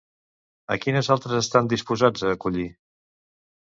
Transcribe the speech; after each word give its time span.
A 0.75 0.77
quines 0.85 1.09
altres 1.15 1.37
estan 1.41 1.69
disposats 1.75 2.25
a 2.25 2.33
acollir? 2.39 2.67